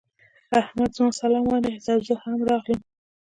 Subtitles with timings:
[0.61, 2.81] احمد زما سلام وانخيست او زه هم راغلم.